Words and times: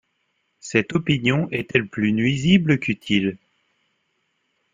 Cette 0.61 0.93
opinion 0.95 1.47
est-elle 1.51 1.87
plus 1.87 2.11
nuisible 2.11 2.79
qu’utile? 2.79 3.37